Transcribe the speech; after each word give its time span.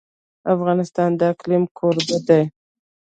افغانستان 0.53 1.09
د 1.19 1.21
اقلیم 1.33 1.63
کوربه 1.77 2.17
دی. 2.27 2.43